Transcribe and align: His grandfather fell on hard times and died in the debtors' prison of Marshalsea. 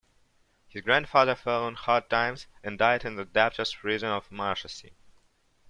His 0.67 0.81
grandfather 0.81 1.35
fell 1.35 1.63
on 1.65 1.75
hard 1.75 2.09
times 2.09 2.47
and 2.63 2.75
died 2.79 3.05
in 3.05 3.17
the 3.17 3.25
debtors' 3.25 3.75
prison 3.75 4.09
of 4.09 4.31
Marshalsea. 4.31 4.93